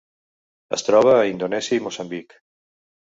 [0.77, 2.39] Es troba a Indonèsia i Moçambic.